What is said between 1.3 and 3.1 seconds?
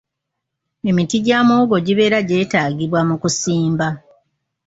muwogo gibeera gyetaagibwa